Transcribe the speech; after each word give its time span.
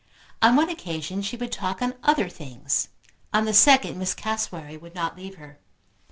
On 0.41 0.55
one 0.55 0.67
occasion 0.69 1.21
she 1.21 1.37
would 1.37 1.51
talk 1.51 1.79
on 1.79 1.93
other 2.01 2.27
things. 2.27 2.87
On 3.33 3.45
the 3.45 3.53
second 3.53 3.99
Miss 3.99 4.15
Cassewary 4.15 4.75
would 4.75 4.95
not 4.95 5.15
leave 5.15 5.35
her. 5.35 5.59